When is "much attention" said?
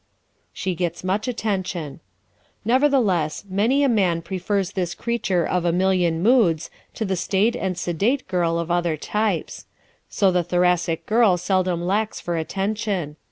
1.03-1.93